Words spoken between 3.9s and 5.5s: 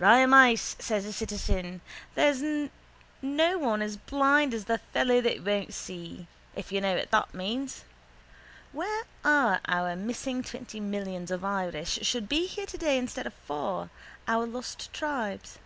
blind as the fellow that